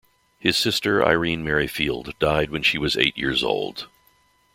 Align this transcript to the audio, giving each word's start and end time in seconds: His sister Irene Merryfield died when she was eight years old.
His 0.39 0.57
sister 0.57 1.05
Irene 1.05 1.43
Merryfield 1.45 2.17
died 2.17 2.49
when 2.49 2.63
she 2.63 2.79
was 2.79 2.97
eight 2.97 3.15
years 3.19 3.43
old. 3.43 3.87